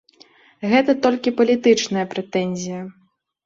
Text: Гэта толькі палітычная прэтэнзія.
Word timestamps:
Гэта 0.71 0.95
толькі 1.03 1.35
палітычная 1.43 2.09
прэтэнзія. 2.17 2.85